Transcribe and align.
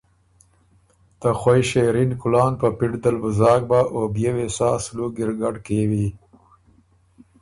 ”ته 1.19 1.29
خوئ 1.39 1.61
شېرِن 1.69 2.09
کُلان 2.21 2.51
په 2.61 2.67
پِټ 2.77 2.91
دل 3.03 3.15
بُو 3.21 3.29
زاک 3.39 3.61
بَۀ 3.69 3.79
او 3.93 4.01
بيې 4.13 4.31
وې 4.35 4.47
سا 4.57 4.69
سلوک 4.85 5.11
ګِرګډ 5.19 5.55
کېوی؟“ 5.65 6.07